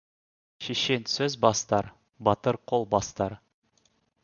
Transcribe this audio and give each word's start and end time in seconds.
Шешен 0.67 1.03
сөз 1.15 1.35
бастар, 1.43 1.91
батыр 2.29 2.61
қол 2.73 2.89
бастар. 2.97 3.39